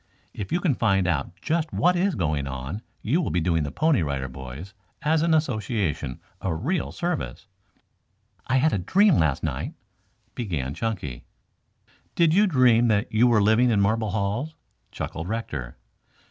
[0.33, 3.69] "If you can find out just what is going on you will be doing the
[3.71, 7.45] Pony Rider Boys, as an association, a real service."
[8.47, 9.75] "I had a dream last night,"
[10.33, 11.23] began Chunky.
[12.15, 14.55] "Did you dream that you were living in marble halls?"
[14.91, 15.77] chuckled Rector.